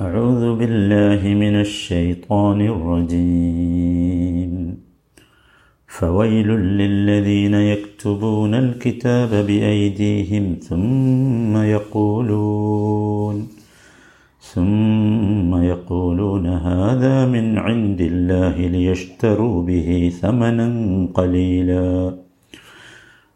[0.00, 4.52] أعوذ بالله من الشيطان الرجيم.
[5.86, 13.48] فويل للذين يكتبون الكتاب بأيديهم ثم يقولون
[14.40, 20.68] ثم يقولون هذا من عند الله ليشتروا به ثمنا
[21.14, 22.23] قليلا.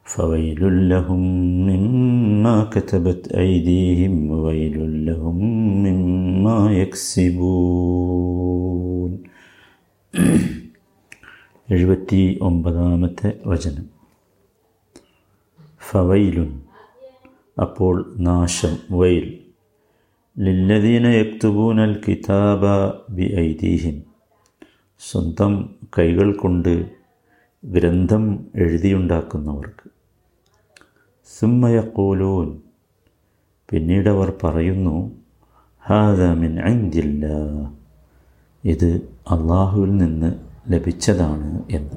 [0.07, 1.21] فويل لهم
[1.67, 5.37] مما كتبت أيديهم وويل لهم
[5.83, 8.03] مما يكسبون
[11.67, 13.85] എഴുപത്തി ഒമ്പതാമത്തെ വചനം
[15.81, 16.49] ഫവൈലുൻ
[17.57, 17.95] അപ്പോൾ
[18.27, 19.25] നാശം വൈൽ
[20.35, 22.63] ലില്ലദീന യക്തുബൂനൽ കിതാബ
[23.17, 23.97] ബി ഐദീഹിം
[25.01, 25.53] സ്വന്തം
[25.97, 26.73] കൈകൾ കൊണ്ട്
[27.63, 28.23] ഗ്രന്ഥം
[28.63, 29.86] എഴുതിയുണ്ടാക്കുന്നവർക്ക്
[31.36, 32.60] സുമ്മയക്കൂലൂൻ
[33.70, 35.10] പിന്നീട് അവർ പറയുന്നു
[35.86, 37.26] ഹാദമിൻ മിൻ ഐന്ദില്ല
[38.64, 38.94] ഇത്
[39.30, 40.34] അള്ളാഹുവിൽ നിന്ന്
[40.68, 41.90] ലഭിച്ചതാണ് എന്ന്.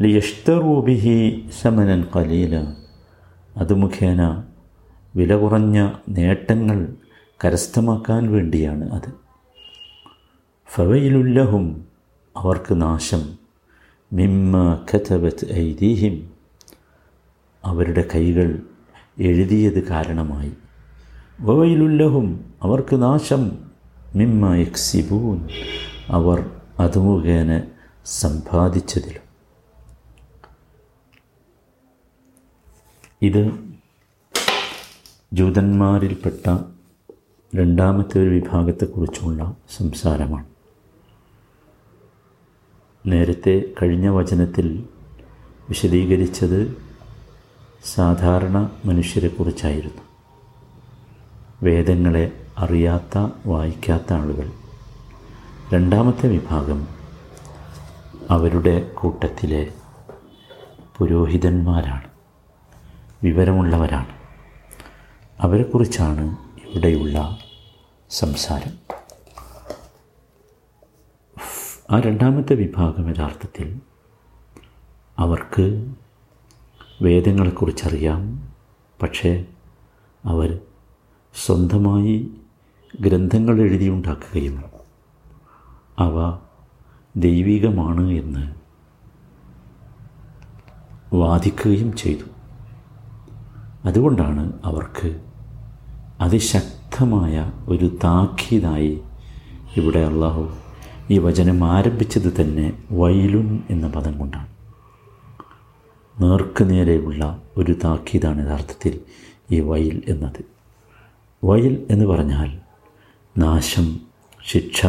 [0.00, 2.74] ലിയഷ്തറൂബിഹി സമനൻ കലീല
[3.56, 4.44] അത് മുഖേന
[5.16, 6.94] വില കുറഞ്ഞ നേട്ടങ്ങൾ
[7.44, 9.12] കരസ്ഥമാക്കാൻ വേണ്ടിയാണ് അത്.
[10.74, 11.84] ഫവയിലുല്ലഹും
[12.36, 13.38] അവർക്ക് നാശം.
[14.12, 16.37] മിമ്മ കഥബത്ത് ഐദീഹിം
[17.68, 18.62] അവരുടെ കൈകൾ
[19.18, 20.52] എഴുതിയത് കാരണമായി.
[21.40, 23.70] വവയിലുല്ലഹും അവർക്ക് നാശം.
[24.14, 25.48] മിമ്മ എക്സിബൂൻ
[26.08, 27.62] അവർ അത് മുഖേന
[28.04, 29.28] സമ്പാദിച്ചതിലും.
[33.22, 33.50] ഇത്
[35.32, 36.58] ജൂതന്മാരിൽപ്പെട്ട
[37.56, 40.46] രണ്ടാമത്തെ ഒരു വിഭാഗത്തെക്കുറിച്ചുള്ള സംസാരമാണ്.
[43.06, 44.84] നേരത്തെ കഴിഞ്ഞ വചനത്തിൽ
[45.68, 46.87] വിശദീകരിച്ചത്
[47.84, 50.02] സാധാരണ മനുഷ്യരെക്കുറിച്ചായിരുന്നു
[51.62, 54.52] വേദങ്ങളെ അറിയാത്ത വായിക്കാത്ത ആളുകൾ.
[55.72, 56.88] രണ്ടാമത്തെ വിഭാഗം
[58.30, 59.72] അവരുടെ കൂട്ടത്തിലെ
[60.98, 62.08] പുരോഹിതന്മാരാണ്.
[63.22, 64.18] വിവരമുള്ളവരാണ്.
[65.40, 66.36] അവരെക്കുറിച്ചാണ്
[66.68, 67.38] ഇവിടെയുള്ള
[68.10, 68.78] സംസാരം.
[71.90, 73.80] ആ രണ്ടാമത്തെ വിഭാഗം യഥാർത്ഥത്തിൽ
[75.18, 75.94] അവർക്ക്
[77.02, 78.48] വേദങ്ങളെക്കുറിച്ചറിയാം.
[79.02, 79.44] പക്ഷേ
[80.24, 80.58] അവർ
[81.46, 82.30] സ്വന്തമായി
[83.00, 84.64] ഗ്രന്ഥങ്ങൾ എഴുതിയുണ്ടാക്കുകയും
[85.98, 86.38] അവ
[87.16, 88.54] ദൈവികമാണ് എന്ന്
[91.14, 92.28] വാദിക്കുകയും ചെയ്തു.
[93.84, 95.22] അതുകൊണ്ടാണ് അവർക്ക്
[96.20, 99.00] അതിശക്തമായ ഒരു താക്കീതായി
[99.76, 100.50] ഇവിടെ അള്ളാഹു
[101.10, 104.57] ഈ വചനം ആരംഭിച്ചത് തന്നെ വൈലുൻ എന്ന പദം കൊണ്ടാണ്.
[106.20, 109.00] നേർക്കുനേരെയുള്ള ഒരു താക്കീതാണ് യഥാർത്ഥത്തിൽ
[109.50, 110.44] ഈ വയൽ എന്നത്.
[111.44, 112.58] വയൽ എന്ന് പറഞ്ഞാൽ
[113.38, 114.00] നാശം
[114.46, 114.86] ശിക്ഷ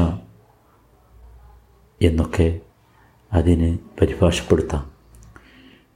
[2.02, 2.60] എന്നൊക്കെ
[3.34, 4.92] അതിനെ പരിഭാഷപ്പെടുത്താം.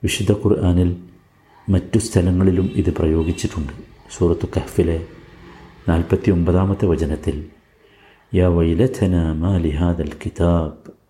[0.04, 0.98] വിശുദ്ധ ഖുർആാനിൽ
[1.70, 3.74] മറ്റു സ്ഥലങ്ങളിലും ഇത് പ്രയോഗിച്ചിട്ടുണ്ട്.
[4.18, 5.08] സൂറത്തു കഹ്ഫിലെ
[5.90, 7.46] നാൽപ്പത്തി ഒമ്പതാമത്തെ വചനത്തിൽ
[8.34, 11.03] യാ വൈലഥന മാലിഹാദൽ കിതാബ്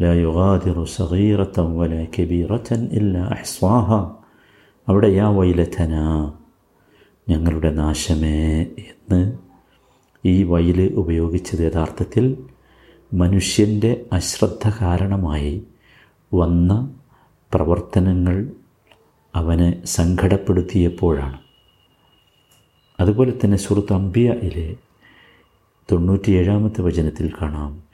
[0.00, 3.92] لا യുഗാദിറു സഗീറത്തം വല കബീറത്തൻ ഇല്ല അഹ്സ്വാഹ
[4.88, 5.94] അവിടെ യാ വൈലത്തന?
[7.28, 9.38] ഞങ്ങളുടെ നാശമേ എന്ന്
[10.24, 12.36] ഈ വൈൽ ഉപയോഗിച്ചത് യഥാർത്ഥത്തിൽ
[13.14, 15.62] മനുഷ്യന്റെ അശ്രദ്ധ കാരണമായി
[16.34, 16.94] വന്ന
[17.54, 18.52] പ്രവർത്തനങ്ങൾ
[19.34, 21.38] അവനെ സങ്കടപ്പെടുത്തിയപ്പോഴാണ്.
[23.00, 24.76] അതുപോലെ തന്നെ സുഹൃത്ത് അമ്പിയയിലെ
[25.92, 27.87] തൊണ്ണൂറ്റിയേഴാമത്തെ വചനത്തിൽ കാണാം.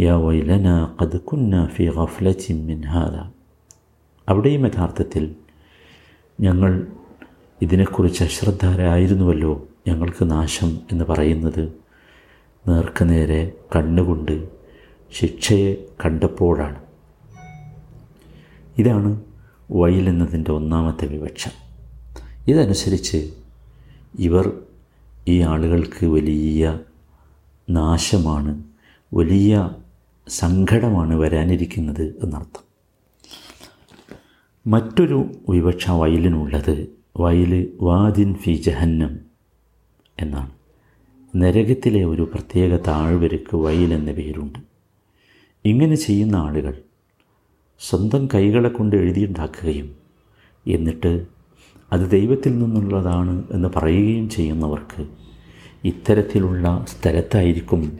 [0.00, 3.32] യാ വൈലന കത് കുന്ന ഫി ഗഫ്ലത്തിൻ മിൻ ഹാദ.
[4.28, 5.36] അവിടെയും യഥാർത്ഥത്തിൽ
[6.40, 6.86] ഞങ്ങൾ
[7.62, 11.72] ഇതിനെക്കുറിച്ച് അശ്രദ്ധരായിരുന്നുവല്ലോ ഞങ്ങൾക്ക് നാശം എന്ന് പറയുന്നത്.
[12.68, 14.48] നേർക്കുനേരെ കണ്ണുകൊണ്ട്
[15.12, 16.80] ശിക്ഷയെ കണ്ടപ്പോഴാണ്.
[18.78, 19.20] ഇതാണ്
[19.72, 21.48] വയൽ എന്നതിന്റെ ഒന്നാമത്തെ വിവക്ഷ.
[22.48, 23.32] ഇതനുസരിച്ച്
[24.18, 24.52] ഇവർ
[25.28, 26.78] ഈ ആളുകൾക്ക് വലിയ
[27.70, 28.62] നാശമാണ്
[29.14, 29.70] വലിയ
[30.28, 32.68] സങ്കടമാണ് വരാനിരിക്കുന്നത് എന്നർത്ഥം.
[34.66, 39.18] മറ്റൊരു വിവക്ഷ വയലിനുള്ളത് വയൽ വാദിൻ ഫി ജഹന്നം
[40.20, 40.50] എന്നാണ്.
[41.36, 44.58] നരകത്തിലെ ഒരു പ്രത്യേക താഴ്വരക്ക് വയൽ എന്ന പേരുണ്ട്.
[45.64, 46.78] ഇങ്ങനെ ചെയ്യുന്ന ആളുകൾ
[47.80, 49.96] സ്വന്തം കൈകളെ കൊണ്ട് എഴുതിയുണ്ടാക്കുകയും
[50.66, 51.26] എന്നിട്ട്
[51.92, 55.06] അത് ദൈവത്തിൽ നിന്നുള്ളതാണ് എന്ന് പറയുകയും ചെയ്യുന്നവർക്ക്
[55.84, 57.98] ഇത്തരത്തിലുള്ള സ്ഥലത്തായിരിക്കും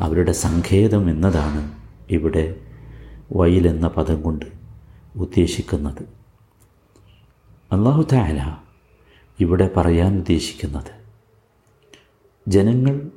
[0.00, 1.72] അവരുടെ സങ്കേതം എന്നതാണ്
[2.10, 2.56] ഇവിടെ
[3.32, 4.46] വയൽ എന്ന പദം കൊണ്ട്
[5.16, 6.02] ഉദ്ദേശിക്കുന്നത്.
[7.72, 8.56] അള്ളാഹു താല
[9.40, 10.92] ഇവിടെ പറയാൻ ഉദ്ദേശിക്കുന്നത്
[12.48, 13.10] ജനങ്ങൾ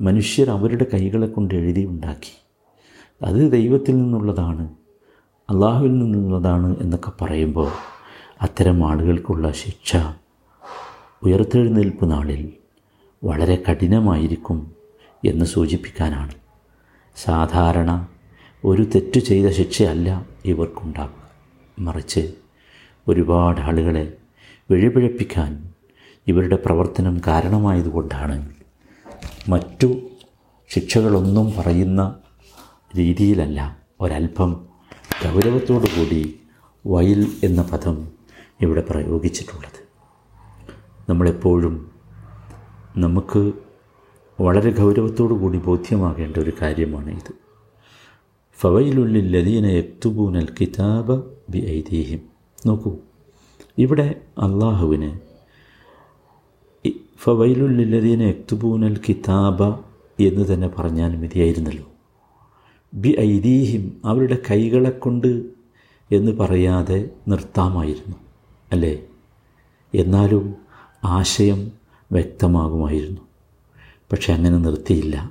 [0.00, 2.40] മനുഷ്യർ അവരുടെ കൈകളെ കൊണ്ട് എഴുതി ഉണ്ടാക്കി.
[3.24, 4.68] അത് ദൈവത്തിൽ നിന്നുള്ളതാണ്
[5.50, 7.72] അള്ളാഹുവിൽ നിന്നുള്ളതാണ് എന്നൊക്കെ പറയുമ്പോൾ
[8.42, 9.96] അത്തരം ആളുകൾക്കുള്ള ശിക്ഷ
[11.22, 12.52] ഉയർത്തെഴുന്നേൽപ്പ് നാളിൽ
[13.24, 14.79] വളരെ കഠിനമായിരിക്കും
[15.24, 16.34] എന്ന് സൂചിപ്പിക്കാനാണ്.
[17.16, 18.08] സാധാരണ
[18.64, 21.30] ഒരു തെറ്റ് ചെയ്ത ശിക്ഷയല്ല ഇവർക്കുണ്ടാകുക
[21.78, 22.32] മറിച്ച്
[23.08, 24.12] ഒരുപാട് ആളുകളെ
[24.70, 25.72] വെഴിപിഴപ്പിക്കാൻ
[26.26, 28.54] ഇവരുടെ പ്രവർത്തനം കാരണമായതുകൊണ്ടാണ്.
[29.48, 30.00] മറ്റു
[30.68, 32.16] ശിക്ഷകളൊന്നും പറയുന്ന
[32.96, 34.66] രീതിയിലല്ല ഒരല്പം
[35.24, 36.40] ഗൗരവത്തോടു കൂടി
[36.86, 38.08] വയൽ എന്ന പദം
[38.60, 39.80] ഇവിടെ പ്രയോഗിച്ചിട്ടുള്ളത്.
[41.10, 41.90] നമ്മളെപ്പോഴും
[42.96, 43.52] നമുക്ക്
[44.40, 47.32] വളരെ ഗൗരവത്തോടു കൂടി ബോധ്യമാകേണ്ട ഒരു കാര്യമാണ് ഇത്
[48.60, 51.12] ഫവയിലുള്ളിൽ ലദീന യക്തുബൂനൽ കിതാബ
[51.50, 52.20] ബി ഐതിഹ്യം
[52.66, 52.96] നോക്കൂ
[53.78, 55.18] ഇവിടെ അള്ളാഹുവിന്
[57.22, 59.62] ഫവയിലുള്ളില്ലദീന യക്തുബൂനൽ കിതാബ
[60.22, 61.84] എന്ന് തന്നെ പറഞ്ഞാൽ മതിയായിരുന്നല്ലോ.
[62.94, 65.50] ബി ഐദീഹിം അവരുടെ കൈകളെ കൊണ്ട്
[66.12, 68.16] എന്ന് പറയാതെ നിർത്താമായിരുന്നു
[68.72, 69.02] അല്ലേ?
[69.94, 70.54] എന്നാലും
[71.04, 71.72] ആശയം
[72.12, 73.29] വ്യക്തമാകുമായിരുന്നു.
[74.12, 75.30] പക്ഷെ അങ്ങനെ നിർത്തിയില്ല.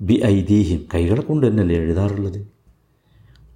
[0.00, 2.38] ബി ഐദീഹിം കൈകളെ കൊണ്ട് തന്നെയല്ലേ എഴുതാറുള്ളത്?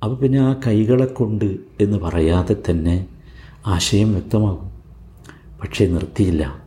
[0.03, 3.07] അപ്പോൾ പിന്നെ ആ കൈകളെ കൊണ്ട് എന്ന് പറയാതെ തന്നെ
[3.67, 4.83] ആശയം വ്യക്തമാകും.
[5.61, 6.63] പക്ഷേ നിർത്തിയില്ല.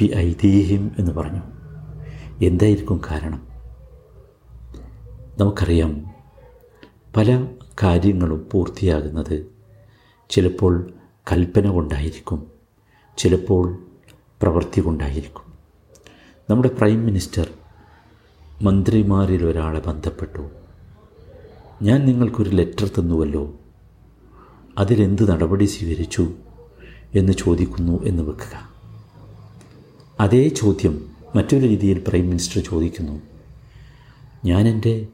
[0.00, 1.42] ബി ഐദീഹിം എന്ന് പറഞ്ഞു.
[2.44, 3.48] എന്തായിരിക്കും കാരണം?
[5.38, 6.06] നമുക്കറിയാം
[7.16, 7.48] പല
[7.82, 9.46] കാര്യങ്ങളും പൂർത്തിയാകുന്നത്
[10.30, 10.90] ചിലപ്പോൾ
[11.32, 12.46] കൽപ്പന കൊണ്ടായിരിക്കും
[13.16, 13.78] ചിലപ്പോൾ
[14.42, 15.43] പ്രവൃത്തി കൊണ്ടായിരിക്കും.
[16.50, 17.50] നമ്മുടെ പ്രൈം മിനിസ്റ്റർ
[18.62, 20.50] മന്ത്രിമാരിൽ ഒരാളെ ബന്ധപ്പെട്ടു.
[21.82, 23.54] ഞാൻ നിങ്ങൾക്കൊരു ലെറ്റർ തന്നുവല്ലോ.
[24.78, 26.32] അതിലെന്ത് നടപടി സ്വീകരിച്ചു
[27.14, 28.70] എന്ന് ചോദിക്കുന്നു എന്ന് വെക്കുക.
[30.20, 33.20] അതേ ചോദ്യം മറ്റൊരു രീതിയിൽ പ്രൈം മിനിസ്റ്റർ ചോദിക്കുന്നു.
[34.44, 35.06] ഞാൻ എന്റെ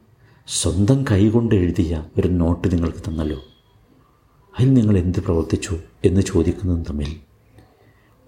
[0.47, 3.39] സ്വന്തം കൈകൊണ്ട് എഴുതിയ ഒരു നോട്ട് നിങ്ങൾക്ക് തന്നല്ലോ.
[4.61, 7.17] അതിൽ നിങ്ങൾ എന്ത് പ്രവർത്തിച്ചു എന്ന് ചോദിക്കുന്നതും തമ്മിൽ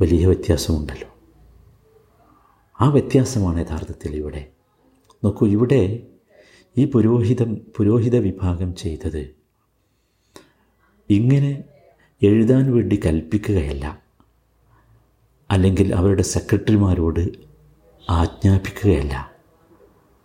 [0.00, 1.11] വലിയ വ്യത്യാസമുണ്ടല്ലോ.
[2.80, 4.50] ആ വ്യത്യാസമാണ് യഥാർത്ഥത്തിൽ ഇവിടെ.
[5.24, 6.06] നോക്കൂ ഇവിടെ
[6.78, 9.34] ഈ പുരോഹിതം പുരോഹിത വിഭാഗം ചെയ്തത്
[11.10, 11.64] ഇങ്ങനെ
[12.22, 14.02] എഴുതാൻ വേണ്ടി കൽപ്പിക്കുകയല്ല.
[15.50, 17.28] അല്ലെങ്കിൽ അവരുടെ സെക്രട്ടറിമാരോട്
[18.10, 19.32] ആജ്ഞാപിക്കുകയല്ല.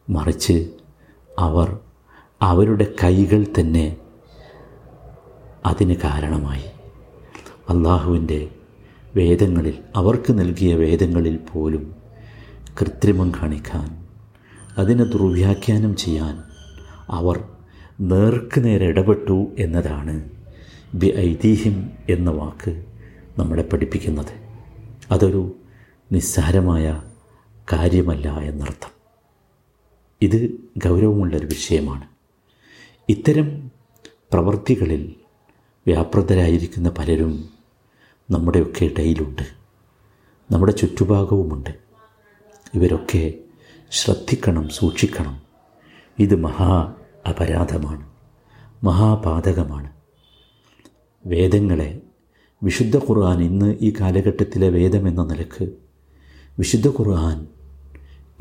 [0.10, 0.70] മറിച്ച്
[1.40, 1.80] അവർ
[2.42, 3.98] അവരുടെ കൈകൾ തന്നെ
[5.66, 6.66] അതിന് കാരണമായി.
[7.70, 8.50] അള്ളാഹുവിന്റെ
[9.16, 12.07] വേദങ്ങളിൽ അവർക്ക് നൽകിയ വേദങ്ങളിൽ പോലും
[12.82, 14.08] കൃത്രിമം കാണിക്കാൻ
[14.78, 16.44] അതിനെ ദുർവ്യാഖ്യാനം ചെയ്യാൻ
[17.10, 17.44] അവർ
[18.00, 20.30] നേർക്ക് നേരെ ഇടപെട്ടു എന്നതാണ്
[20.94, 22.86] ബി ഐതിഹ്യം എന്ന വാക്ക്
[23.38, 24.48] നമ്മളെ പഠിപ്പിക്കുന്നത്.
[25.12, 25.56] അതൊരു
[26.12, 27.04] നിസ്സാരമായ
[27.74, 28.92] കാര്യമല്ല എന്നർത്ഥം.
[30.22, 32.08] ഇത് ഗൗരവമുള്ളൊരു വിഷയമാണ്.
[33.10, 33.72] ഇത്തരം
[34.34, 35.16] പ്രവൃത്തികളിൽ
[35.88, 37.50] വ്യാപൃതരായിരിക്കുന്ന പലരും
[38.32, 39.42] നമ്മുടെയൊക്കെ ഇടയിലുണ്ട്.
[40.52, 41.87] നമ്മുടെ ചുറ്റുഭാഗവുമുണ്ട്.
[42.76, 43.34] ഇവരൊക്കെ
[43.92, 45.42] ശ്രദ്ധിക്കണം സൂക്ഷിക്കണം.
[46.20, 46.94] ഇത് മഹാ
[47.30, 48.10] അപരാധമാണ്
[48.84, 49.92] മഹാപാതകമാണ്.
[51.26, 52.02] വേദങ്ങളെ
[52.64, 55.72] വിശുദ്ധ ഖുർആൻ ഇന്ന് ഈ കാലഘട്ടത്തിലെ വേദം എന്ന നിലയ്ക്ക്
[56.60, 57.48] വിശുദ്ധ ഖുർആൻ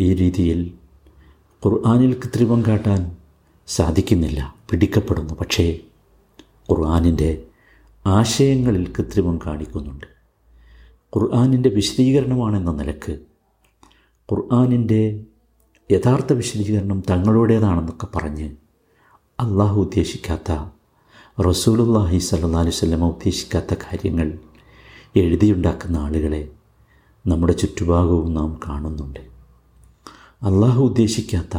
[0.00, 0.72] ഈ രീതിയിൽ
[1.66, 3.16] ഖുർആനിൽ കൃത്രിമം കാട്ടാൻ
[3.66, 5.34] സാധിക്കുന്നില്ല പിടിക്കപ്പെടുന്നു.
[5.34, 5.78] പക്ഷേ
[6.70, 7.42] ഖുർആാനിന്റെ
[8.06, 10.06] ആശയങ്ങളിൽ കൃത്രിമം കാണിക്കുന്നുണ്ട്.
[11.16, 13.18] ഖുർആാനിന്റെ വിശദീകരണമാണെന്ന നിലയ്ക്ക്
[14.32, 15.24] ഖുർആനിന്റെ
[15.92, 18.56] യഥാർത്ഥ വിശദീകരണം തങ്ങളുടേതാണെന്നൊക്കെ പറഞ്ഞ്
[19.40, 20.52] അള്ളാഹു ഉദ്ദേശിക്കാത്ത
[21.40, 24.38] റസൂലുല്ലാഹി സല്ലാ അലുവല്ലമ ഉദ്ദേശിക്കാത്ത കാര്യങ്ങൾ
[25.16, 26.48] എഴുതിയുണ്ടാക്കുന്ന ആളുകളെ
[27.26, 29.20] നമ്മുടെ ചുറ്റുഭാഗവും നാം കാണുന്നുണ്ട്.
[30.42, 31.56] അള്ളാഹു ഉദ്ദേശിക്കാത്ത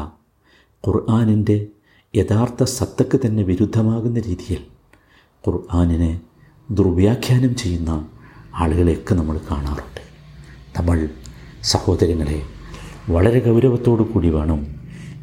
[0.87, 1.67] ഖുർആാനിന്റെ
[2.15, 4.61] യഥാർത്ഥ സത്തക്ക് തന്നെ വിരുദ്ധമാകുന്ന രീതിയിൽ
[5.47, 6.21] ഖുർആാനിനെ
[6.71, 8.09] ദുർവ്യാഖ്യാനം ചെയ്യുന്ന
[8.55, 10.01] ആളുകളെയൊക്കെ നമ്മൾ കാണാറുണ്ട്.
[10.77, 11.09] നമ്മൾ
[11.63, 12.56] സഹോദരങ്ങളെ
[13.09, 14.67] വളരെ ഗൗരവത്തോടു കൂടി വേണം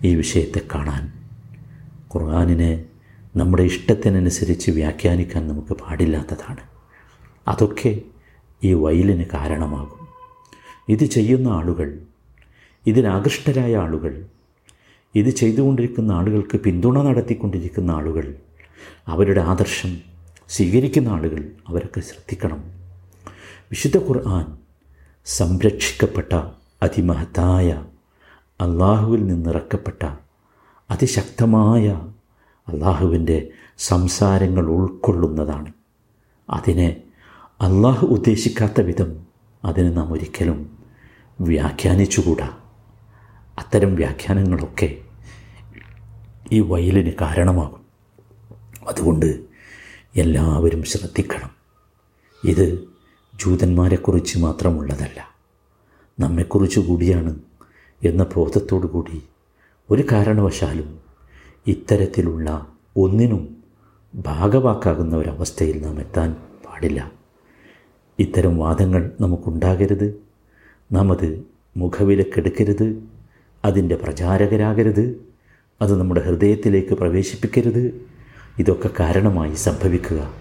[0.04, 1.12] ഈ വിഷയത്തെ കാണാൻ.
[2.14, 2.84] ഖുർആാനിനെ
[3.36, 6.56] നമ്മുടെ ഇഷ്ടത്തിനനുസരിച്ച് വ്യാഖ്യാനിക്കാൻ നമുക്ക് പാടില്ലാത്തതാണ്.
[7.48, 8.00] അതൊക്കെ
[8.64, 10.08] ഈ വയലിന് കാരണമാകും.
[10.88, 11.98] ഇത് ചെയ്യുന്ന ആളുകൾ
[12.86, 14.26] ഇതിനാകൃഷ്ടരായ ആളുകൾ
[15.14, 18.34] ഇത് ചെയ്തുകൊണ്ടിരിക്കുന്ന ആളുകൾക്ക് പിന്തുണ നടത്തിക്കൊണ്ടിരിക്കുന്ന ആളുകൾ
[19.06, 19.96] അവരുടെ ആദർശം
[20.48, 22.64] സ്വീകരിക്കുന്ന ആളുകൾ അവരൊക്കെ ശ്രദ്ധിക്കണം.
[23.46, 24.56] വിശുദ്ധ ഖുർആൻ
[25.24, 27.84] സംരക്ഷിക്കപ്പെട്ട അതിമഹത്തായ
[28.60, 30.08] അള്ളാഹുവിൽ നിന്നിറക്കപ്പെട്ട
[30.90, 31.88] അതിശക്തമായ
[32.68, 35.72] അള്ളാഹുവിന്റെ സംസാരങ്ങൾ ഉൾക്കൊള്ളുന്നതാണ്.
[36.50, 37.02] അതിനെ
[37.60, 39.26] അള്ളാഹു ഉദ്ദേശിക്കാത്ത വിധം
[39.64, 40.78] അതിനെ നാം ഒരിക്കലും
[41.40, 42.50] വ്യാഖ്യാനിച്ചുകൂടാ.
[43.58, 44.98] അത്തരം വ്യാഖ്യാനങ്ങളൊക്കെ
[46.52, 47.80] ഈ വയലിന് കാരണമാകും.
[48.88, 49.44] അതുകൊണ്ട്
[50.16, 51.50] എല്ലാവരും ശ്രദ്ധിക്കണം.
[52.44, 52.84] ഇത്
[53.34, 55.33] ജൂതന്മാരെക്കുറിച്ച് മാത്രമുള്ളതല്ല.
[56.18, 57.36] നമ്മെക്കുറിച്ച് കൂടിയാണ്
[58.04, 59.22] എന്ന ബോധത്തോടു കൂടി
[59.90, 60.98] ഒരു കാരണവശാലും
[61.66, 62.66] ഇത്തരത്തിലുള്ള
[62.96, 63.56] ഒന്നിനും
[64.14, 67.12] ഭാഗവാക്കാകുന്ന ഒരവസ്ഥയിൽ നാം എത്താൻ പാടില്ല.
[68.18, 70.22] ഇത്തരം വാദങ്ങൾ നമുക്കുണ്ടാകരുത്.
[70.92, 71.44] നാം അത്
[71.76, 73.02] മുഖവിലക്കെടുക്കരുത്.
[73.64, 75.24] അതിന്റെ പ്രചാരകരാകരുത്.
[75.82, 78.06] അത് നമ്മുടെ ഹൃദയത്തിലേക്ക് പ്രവേശിപ്പിക്കരുത്.
[78.58, 80.34] ഇതൊക്കെ കാരണമായി സംഭവിക്കുക.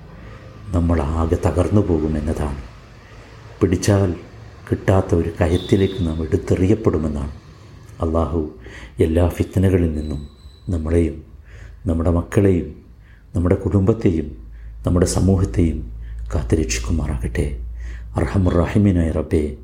[0.72, 2.58] നമ്മളാകെ തകർന്നു പോകുമെന്നതാണ്.
[3.62, 4.15] പിടിച്ചാൽ
[4.74, 7.32] കിട്ടാത്ത ഒരു കയത്തിലേക്ക് നാം എടുത്തെറിയപ്പെടുമെന്നാണ്.
[8.01, 8.51] അള്ളാഹു
[9.00, 10.27] എല്ലാ ഫിത്തനകളിൽ നിന്നും
[10.70, 11.24] നമ്മളെയും
[11.86, 12.70] നമ്മുടെ മക്കളെയും
[13.36, 14.48] നമ്മുടെ കുടുംബത്തെയും
[14.88, 15.80] നമ്മുടെ സമൂഹത്തെയും
[16.36, 17.60] കാത്തുരക്ഷിക്കുമാറാകട്ടെ.
[18.15, 19.58] അർഹമുറാഹിമിനായ റബ്ബേ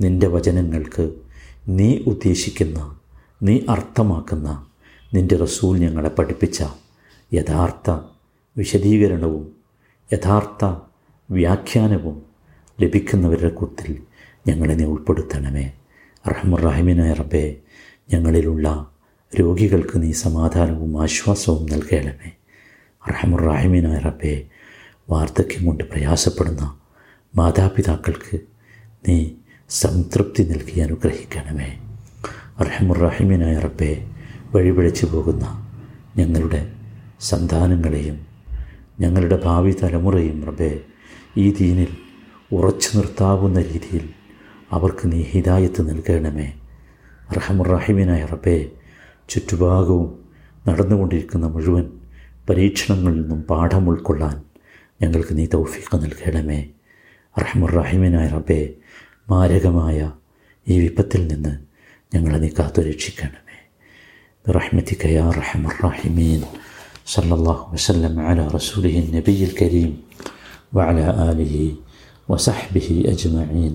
[0.00, 1.12] നിന്റെ വചനങ്ങൾക്ക്
[1.68, 2.96] നീ ഉദ്ദേശിക്കുന്ന
[3.42, 4.66] നീ അർത്ഥമാക്കുന്ന
[5.14, 6.62] നിന്റെ റസൂൽ ഞങ്ങളെ പഠിപ്പിച്ച
[7.34, 7.90] യഥാർത്ഥ
[8.56, 9.48] വിശദീകരണവും
[10.12, 10.64] യഥാർത്ഥ
[11.30, 12.22] വ്യാഖ്യാനവും
[12.80, 13.96] ലഭിക്കുന്നവരുടെ കൂട്ടത്തിൽ
[14.46, 15.72] ഞങ്ങളെ നീ ഉൾപ്പെടുത്തണമേ
[16.28, 17.56] റഹ്മുറഹിമിനായ റബ്ബേ
[18.12, 18.90] ഞങ്ങളിലുള്ള
[19.40, 22.30] രോഗികൾക്ക് നീ സമാധാനവും ആശ്വാസവും നൽകണമേ.
[23.10, 24.46] റഹ്മുറഹിമിനായ റബ്ബേ
[25.10, 26.78] വാർദ്ധക്യം കൊണ്ട് പ്രയാസപ്പെടുന്ന
[27.36, 28.36] മാതാപിതാക്കൾക്ക്
[29.08, 29.30] നീ
[29.70, 31.70] സംതൃപ്തി നൽകി അനുഗ്രഹിക്കണമേ.
[32.60, 33.92] റഹ്മുറഹിമിനായ റബ്ബേ
[34.54, 35.44] വഴിപിഴച്ചു പോകുന്ന
[36.16, 36.72] ഞങ്ങളുടെ
[37.20, 38.26] സന്താനങ്ങളെയും
[39.00, 40.80] ഞങ്ങളുടെ ഭാവി തലമുറയും റബ്ബേ
[41.36, 41.90] ഈ ദീനിൽ
[42.52, 44.06] ഉറച്ചു നിർത്താവുന്ന രീതിയിൽ
[44.76, 46.48] അവർക്ക് നീ ഹിദായത്ത് നൽകണമേ.
[47.36, 48.56] റഹമുറാഹിമിനായ റബ്ബേ
[49.30, 50.06] ചുറ്റുഭാഗവും
[50.66, 51.86] നടന്നുകൊണ്ടിരിക്കുന്ന മുഴുവൻ
[52.48, 54.36] പരീക്ഷണങ്ങളിൽ നിന്നും പാഠം ഉൾക്കൊള്ളാൻ
[55.00, 56.60] ഞങ്ങൾക്ക് നീ തൗഫീഖ് നൽകണമേ.
[57.36, 58.60] റഹമുറാഹിമിനായ റബ്ബേ
[59.30, 59.98] മാരകമായ
[60.66, 61.52] ഈ വിപത്തിൽ നിന്ന്
[62.12, 63.58] ഞങ്ങളെ നീ കാത്തു രക്ഷിക്കണമേ
[64.44, 66.40] റഹ്മത്തിക്ക യാ റഹമുറാഹിമീൻ
[67.12, 69.90] സല്ലല്ലാഹു വസല്ലം അല റസൂലിൻ നബിയിൽ കരീം
[70.76, 71.66] വാല ആലിഹി
[72.28, 73.74] വസഹ്ബിഹി അജ്മീൻ